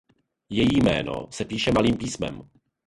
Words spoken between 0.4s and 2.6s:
Její jméno se píše malým písmem.